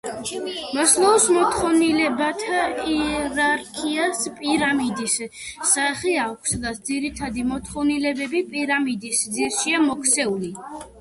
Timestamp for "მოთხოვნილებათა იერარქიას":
1.33-4.25